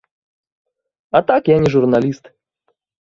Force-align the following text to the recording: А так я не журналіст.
А 1.19 1.21
так 1.33 1.43
я 1.53 1.59
не 1.67 1.75
журналіст. 1.75 2.31